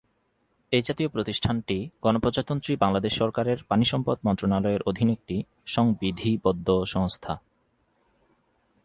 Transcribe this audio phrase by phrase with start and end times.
[0.71, 5.35] এই জাতীয় প্রতিষ্ঠানটি গণপ্রজাতন্ত্রী বাংলাদেশ সরকারের পানিসম্পদ মন্ত্রনালয়ের অধীন একটি
[5.65, 7.33] সংবিধিবদ্ধ সংস্থা।